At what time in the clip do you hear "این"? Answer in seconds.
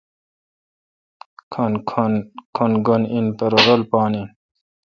3.11-3.25, 4.17-4.27